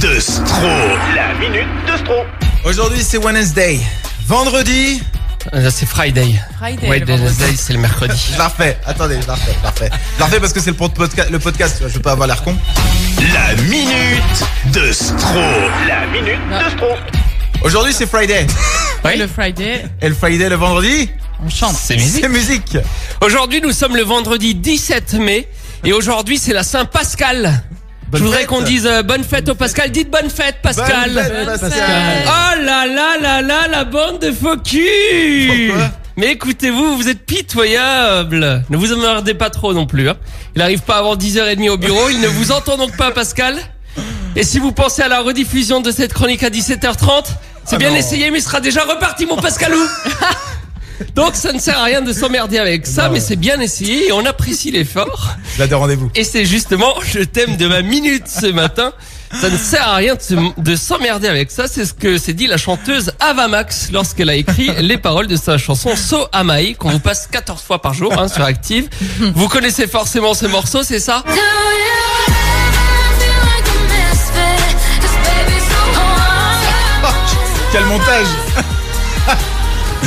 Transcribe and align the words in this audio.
de 0.00 0.18
Stro. 0.20 0.68
La 1.14 1.34
minute 1.34 1.66
de 1.90 1.96
Stro. 1.98 2.14
Aujourd'hui, 2.64 3.02
c'est 3.02 3.18
Wednesday. 3.18 3.80
Vendredi, 4.26 5.02
Euh, 5.52 5.70
C'est 5.70 5.84
Friday. 5.86 6.34
Friday, 6.58 6.88
Ouais, 6.88 6.98
le 7.00 7.04
vendredi. 7.06 7.24
Wednesday, 7.38 7.54
c'est 7.56 7.72
le 7.74 7.78
mercredi. 7.78 8.14
je 8.32 8.38
la 8.38 8.48
refais. 8.48 8.78
Attendez, 8.86 9.18
je 9.20 9.26
la 9.26 9.34
refais, 9.34 9.52
je 9.58 9.62
la 9.62 9.70
refais. 9.70 9.90
Je 10.14 10.20
la 10.20 10.26
refais 10.26 10.40
parce 10.40 10.52
que 10.54 10.60
c'est 10.60 10.70
le, 10.70 10.76
podca- 10.76 11.30
le 11.30 11.38
podcast, 11.38 11.82
je 11.82 11.92
veux 11.92 12.00
pas 12.00 12.12
avoir 12.12 12.26
l'air 12.26 12.42
con. 12.42 12.56
La 13.34 13.54
minute 13.62 14.44
de 14.72 14.90
Stro. 14.92 15.40
La 15.86 16.06
minute 16.06 16.38
de 16.50 16.70
Stro. 16.76 16.86
Aujourd'hui, 17.62 17.92
c'est 17.92 18.06
Friday. 18.06 18.46
Oui. 19.04 19.18
Le 19.18 19.26
Friday, 19.26 19.84
Et 20.00 20.08
le 20.08 20.14
Friday, 20.14 20.48
le 20.48 20.56
vendredi, 20.56 21.10
on 21.44 21.50
chante. 21.50 21.76
C'est 21.78 21.96
musique. 21.96 22.22
c'est 22.22 22.28
musique. 22.30 22.78
Aujourd'hui, 23.20 23.60
nous 23.60 23.72
sommes 23.72 23.96
le 23.96 24.02
vendredi 24.02 24.54
17 24.54 25.14
mai. 25.14 25.46
Et 25.84 25.92
aujourd'hui, 25.92 26.38
c'est 26.38 26.54
la 26.54 26.62
Saint-Pascal. 26.62 27.62
Bonne 28.08 28.20
Je 28.20 28.24
voudrais 28.26 28.44
qu'on 28.46 28.60
dise 28.60 28.86
euh, 28.86 29.02
bonne 29.02 29.24
fête 29.24 29.48
au 29.48 29.54
Pascal. 29.54 29.90
Dites 29.90 30.10
bonne 30.10 30.30
fête, 30.30 30.56
Pascal. 30.62 31.12
Bonne 31.12 31.24
fête, 31.24 31.34
Bonne 31.46 31.58
Pascal. 31.58 31.70
fête. 31.70 32.26
Oh 32.28 32.62
là 32.64 32.86
là 32.86 33.08
là 33.20 33.42
là, 33.42 33.68
la 33.68 33.84
bande 33.84 34.20
de 34.20 34.30
faux 34.32 34.56
culs 34.56 35.66
Pourquoi 35.68 35.90
Mais 36.16 36.26
écoutez-vous, 36.32 36.96
vous 36.96 37.08
êtes 37.08 37.24
pitoyable. 37.26 38.64
Ne 38.70 38.76
vous 38.76 38.92
emmerdez 38.92 39.34
pas 39.34 39.50
trop 39.50 39.72
non 39.72 39.86
plus. 39.86 40.08
hein. 40.08 40.16
Il 40.54 40.62
arrive 40.62 40.80
pas 40.82 40.98
avant 40.98 41.16
10h30 41.16 41.70
au 41.70 41.76
bureau. 41.76 42.08
Il 42.10 42.20
ne 42.20 42.28
vous 42.28 42.52
entend 42.52 42.76
donc 42.76 42.96
pas, 42.96 43.10
Pascal. 43.10 43.56
Et 44.36 44.42
si 44.42 44.58
vous 44.58 44.72
pensez 44.72 45.02
à 45.02 45.08
la 45.08 45.20
rediffusion 45.20 45.80
de 45.80 45.90
cette 45.90 46.12
chronique 46.12 46.42
à 46.42 46.50
17h30, 46.50 47.24
c'est 47.64 47.76
Ah 47.76 47.78
bien 47.78 47.90
non. 47.90 47.96
essayé, 47.96 48.30
mais 48.30 48.38
il 48.38 48.42
sera 48.42 48.60
déjà 48.60 48.82
reparti, 48.82 49.26
mon 49.26 49.36
Pascalou. 49.36 49.78
Donc 51.14 51.34
ça 51.34 51.52
ne 51.52 51.58
sert 51.58 51.78
à 51.78 51.84
rien 51.84 52.02
de 52.02 52.12
s'emmerder 52.12 52.58
avec 52.58 52.86
ça, 52.86 53.06
Non. 53.06 53.12
mais 53.14 53.20
c'est 53.20 53.36
bien 53.36 53.60
essayé 53.60 54.08
et 54.08 54.12
on 54.12 54.24
apprécie 54.26 54.70
l'effort. 54.70 55.30
Là, 55.58 55.66
de 55.66 55.74
rendez-vous. 55.74 56.10
Et 56.14 56.24
c'est 56.24 56.44
justement 56.44 56.94
le 57.14 57.26
thème 57.26 57.56
de 57.56 57.66
ma 57.66 57.82
minute 57.82 58.28
ce 58.28 58.46
matin. 58.46 58.92
Ça 59.40 59.50
ne 59.50 59.56
sert 59.56 59.88
à 59.88 59.96
rien 59.96 60.14
de 60.14 60.20
se- 60.22 60.60
de 60.60 60.76
s'emmerder 60.76 61.26
avec 61.26 61.50
ça. 61.50 61.66
C'est 61.66 61.84
ce 61.84 61.92
que 61.92 62.18
s'est 62.18 62.34
dit 62.34 62.46
la 62.46 62.56
chanteuse 62.56 63.10
Ava 63.18 63.48
Max 63.48 63.88
lorsqu'elle 63.92 64.30
a 64.30 64.36
écrit 64.36 64.70
les 64.80 64.96
paroles 64.98 65.26
de 65.26 65.34
sa 65.36 65.58
chanson 65.58 65.96
So 65.96 66.26
Am 66.32 66.52
I, 66.56 66.74
qu'on 66.76 66.90
vous 66.90 67.00
passe 67.00 67.26
14 67.26 67.60
fois 67.62 67.82
par 67.82 67.94
jour 67.94 68.12
hein, 68.16 68.28
sur 68.28 68.44
Active. 68.44 68.88
Vous 69.34 69.48
connaissez 69.48 69.88
forcément 69.88 70.34
ce 70.34 70.46
morceau, 70.46 70.84
c'est 70.84 71.00
ça? 71.00 71.24
Quel 77.72 77.84
montage 77.86 78.26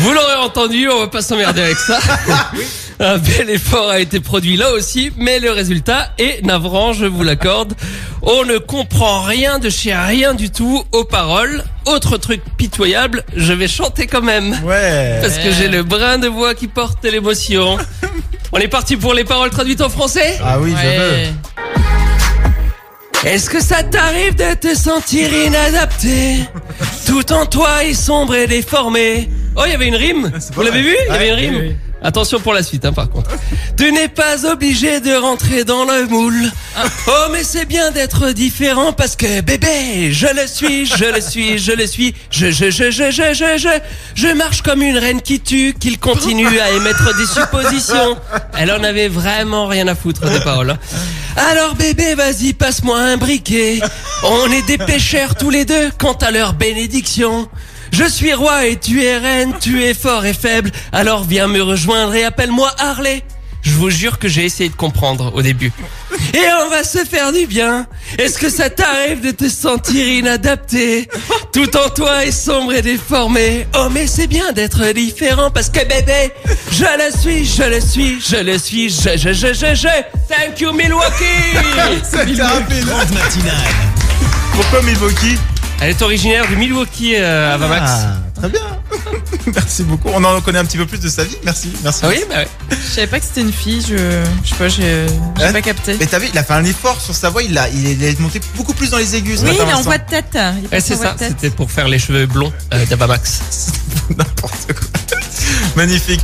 Vous 0.00 0.12
l'aurez 0.12 0.34
entendu, 0.44 0.88
on 0.88 1.00
va 1.00 1.08
pas 1.08 1.22
s'emmerder 1.22 1.62
avec 1.62 1.78
ça. 1.78 1.98
Un 3.00 3.18
bel 3.18 3.50
effort 3.50 3.90
a 3.90 4.00
été 4.00 4.20
produit 4.20 4.56
là 4.56 4.72
aussi, 4.72 5.12
mais 5.18 5.38
le 5.38 5.50
résultat 5.50 6.12
est 6.18 6.42
navrant, 6.44 6.94
je 6.94 7.04
vous 7.04 7.22
l'accorde. 7.22 7.74
On 8.22 8.44
ne 8.44 8.56
comprend 8.58 9.20
rien 9.22 9.58
de 9.58 9.68
chez 9.68 9.94
rien 9.94 10.32
du 10.32 10.50
tout 10.50 10.82
aux 10.92 11.04
paroles. 11.04 11.62
Autre 11.84 12.16
truc 12.16 12.40
pitoyable, 12.56 13.24
je 13.34 13.52
vais 13.52 13.68
chanter 13.68 14.06
quand 14.06 14.22
même. 14.22 14.56
Ouais. 14.64 15.18
Parce 15.20 15.36
que 15.38 15.52
j'ai 15.52 15.68
le 15.68 15.82
brin 15.82 16.18
de 16.18 16.28
voix 16.28 16.54
qui 16.54 16.68
porte 16.68 17.04
l'émotion. 17.04 17.76
On 18.52 18.58
est 18.58 18.68
parti 18.68 18.96
pour 18.96 19.12
les 19.12 19.24
paroles 19.24 19.50
traduites 19.50 19.82
en 19.82 19.90
français 19.90 20.38
Ah 20.42 20.58
oui, 20.58 20.74
je 20.80 20.86
veux. 20.86 21.32
Est-ce 23.28 23.50
que 23.50 23.60
ça 23.60 23.82
t'arrive 23.82 24.36
de 24.36 24.54
te 24.54 24.74
sentir 24.74 25.32
inadapté? 25.32 26.44
Tout 27.06 27.32
en 27.32 27.44
toi 27.44 27.84
est 27.84 27.94
sombre 27.94 28.34
et 28.34 28.46
déformé. 28.46 29.28
Oh, 29.56 29.62
il 29.64 29.72
y 29.72 29.74
avait 29.74 29.86
une 29.88 29.96
rime 29.96 30.30
C'est 30.38 30.54
Vous 30.54 30.62
l'avez 30.62 30.82
vu? 30.82 30.94
Il 31.08 31.12
y 31.12 31.16
avait 31.16 31.28
une 31.28 31.34
rime 31.34 31.54
oui, 31.56 31.68
oui. 31.68 31.76
Attention 32.02 32.38
pour 32.38 32.52
la 32.52 32.62
suite, 32.62 32.84
hein, 32.84 32.92
par 32.92 33.08
contre. 33.08 33.30
Tu 33.76 33.90
n'es 33.90 34.06
pas 34.08 34.44
obligé 34.44 35.00
de 35.00 35.14
rentrer 35.14 35.64
dans 35.64 35.84
le 35.84 36.06
moule. 36.06 36.52
Oh, 37.08 37.10
mais 37.32 37.42
c'est 37.42 37.64
bien 37.64 37.90
d'être 37.90 38.30
différent 38.32 38.92
parce 38.92 39.16
que 39.16 39.40
bébé, 39.40 40.12
je 40.12 40.26
le 40.26 40.46
suis, 40.46 40.84
je 40.84 41.06
le 41.12 41.20
suis, 41.22 41.58
je 41.58 41.72
le 41.72 41.86
suis. 41.86 42.14
Je, 42.30 42.50
je, 42.50 42.70
je, 42.70 42.90
je, 42.90 43.10
je, 43.10 43.32
je, 43.32 43.56
je, 43.58 43.68
je 44.14 44.28
marche 44.34 44.60
comme 44.60 44.82
une 44.82 44.98
reine 44.98 45.22
qui 45.22 45.40
tue, 45.40 45.74
qu'il 45.80 45.98
continue 45.98 46.60
à 46.60 46.70
émettre 46.72 47.16
des 47.16 47.26
suppositions. 47.26 48.18
Elle 48.58 48.70
en 48.72 48.84
avait 48.84 49.08
vraiment 49.08 49.66
rien 49.66 49.88
à 49.88 49.94
foutre 49.94 50.28
des 50.30 50.40
paroles. 50.40 50.70
hein. 50.70 50.78
Alors 51.50 51.74
bébé, 51.76 52.14
vas-y, 52.14 52.52
passe-moi 52.52 52.98
un 53.00 53.16
briquet. 53.16 53.80
On 54.22 54.52
est 54.52 54.66
des 54.66 54.78
pêcheurs 54.78 55.34
tous 55.34 55.50
les 55.50 55.64
deux 55.64 55.90
quant 55.98 56.12
à 56.20 56.30
leur 56.30 56.52
bénédiction. 56.52 57.48
Je 57.98 58.04
suis 58.04 58.34
roi 58.34 58.66
et 58.66 58.76
tu 58.76 59.02
es 59.02 59.16
reine, 59.16 59.54
tu 59.58 59.82
es 59.82 59.94
fort 59.94 60.26
et 60.26 60.34
faible, 60.34 60.70
alors 60.92 61.24
viens 61.24 61.46
me 61.46 61.62
rejoindre 61.62 62.14
et 62.14 62.24
appelle-moi 62.24 62.70
Harley. 62.76 63.22
Je 63.62 63.70
vous 63.70 63.88
jure 63.88 64.18
que 64.18 64.28
j'ai 64.28 64.44
essayé 64.44 64.68
de 64.68 64.74
comprendre 64.74 65.32
au 65.34 65.40
début. 65.40 65.72
Et 66.34 66.44
on 66.62 66.68
va 66.68 66.84
se 66.84 67.06
faire 67.06 67.32
du 67.32 67.46
bien. 67.46 67.86
Est-ce 68.18 68.38
que 68.38 68.50
ça 68.50 68.68
t'arrive 68.68 69.22
de 69.22 69.30
te 69.30 69.48
sentir 69.48 70.06
inadapté 70.06 71.08
Tout 71.54 71.74
en 71.74 71.88
toi 71.88 72.26
est 72.26 72.32
sombre 72.32 72.74
et 72.74 72.82
déformé? 72.82 73.66
Oh 73.74 73.88
mais 73.90 74.06
c'est 74.06 74.26
bien 74.26 74.52
d'être 74.52 74.84
différent 74.92 75.50
parce 75.50 75.70
que 75.70 75.80
bébé, 75.80 76.32
je 76.72 76.84
le 76.84 77.18
suis, 77.18 77.46
je 77.46 77.62
le 77.62 77.80
suis, 77.80 78.20
je 78.20 78.36
le 78.36 78.58
suis, 78.58 78.90
je, 78.90 79.16
je, 79.16 79.32
je, 79.32 79.54
je, 79.54 79.74
je. 79.74 79.88
Thank 80.28 80.60
you 80.60 80.70
Milwaukee 80.74 81.24
C'était 82.04 82.42
rapide. 82.42 82.84
Grande 82.84 83.10
matinale. 83.14 83.72
Pourquoi 84.52 84.82
Milwaukee? 84.82 85.38
Elle 85.80 85.90
est 85.90 86.02
originaire 86.02 86.46
du 86.48 86.56
Milwaukee, 86.56 87.14
euh, 87.16 87.54
Avamax. 87.54 87.90
Ah, 87.94 88.16
très 88.34 88.48
bien. 88.48 88.60
Merci 89.54 89.82
beaucoup. 89.84 90.08
On 90.12 90.24
en 90.24 90.40
connaît 90.40 90.58
un 90.58 90.64
petit 90.64 90.78
peu 90.78 90.86
plus 90.86 90.98
de 90.98 91.08
sa 91.08 91.22
vie. 91.24 91.36
Merci. 91.44 91.70
Merci. 91.84 92.00
Ah 92.02 92.08
oui, 92.08 92.20
bah 92.28 92.36
ouais. 92.38 92.48
Je 92.70 92.76
savais 92.94 93.06
pas 93.06 93.20
que 93.20 93.26
c'était 93.26 93.42
une 93.42 93.52
fille, 93.52 93.84
je, 93.86 93.96
je 94.42 94.48
sais 94.48 94.54
pas, 94.56 94.68
j'ai 94.68 95.06
j'ai 95.38 95.44
Hein 95.44 95.52
pas 95.52 95.60
capté. 95.62 95.96
Mais 96.00 96.06
t'as 96.06 96.18
vu, 96.18 96.28
il 96.32 96.38
a 96.38 96.42
fait 96.42 96.54
un 96.54 96.64
effort 96.64 97.00
sur 97.00 97.14
sa 97.14 97.28
voix. 97.28 97.42
Il 97.42 97.56
a, 97.58 97.68
il 97.68 98.02
est 98.02 98.18
monté 98.18 98.40
beaucoup 98.56 98.72
plus 98.72 98.90
dans 98.90 98.96
les 98.98 99.14
aigus. 99.16 99.40
ce 99.40 99.44
Oui, 99.44 99.50
matin, 99.52 99.64
il 99.64 99.68
est 99.70 99.72
en 99.74 99.76
Vincent. 99.76 99.82
voix 99.84 99.98
de 99.98 100.08
tête. 100.08 100.38
Il 100.62 100.74
est 100.74 100.80
c'est 100.80 100.94
en 100.94 101.02
ça, 101.02 101.12
de 101.12 101.18
tête. 101.18 101.28
c'était 101.28 101.50
pour 101.54 101.70
faire 101.70 101.88
les 101.88 101.98
cheveux 101.98 102.26
blonds 102.26 102.52
euh, 102.72 102.86
d'Avamax. 102.86 103.40
N'importe 104.16 104.72
quoi. 104.72 104.88
Magnifique. 105.76 106.22